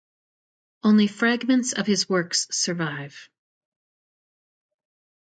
Only 0.81 1.05
fragments 1.05 1.73
of 1.73 1.85
his 1.85 2.09
works 2.09 2.47
survive. 2.49 3.29